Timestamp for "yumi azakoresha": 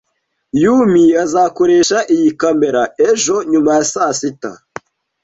0.61-1.97